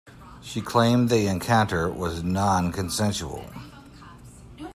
She 0.41 0.61
claimed 0.61 1.09
the 1.09 1.27
encounter 1.27 1.87
was 1.87 2.23
non-consensual. 2.23 3.45